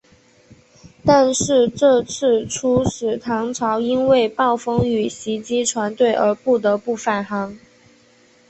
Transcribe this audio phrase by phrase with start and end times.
[1.05, 7.55] 但是这次出使唐朝因为暴风雨袭击船队而不得不返航。